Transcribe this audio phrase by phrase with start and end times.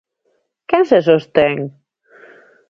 [0.69, 1.57] Quen se sostén?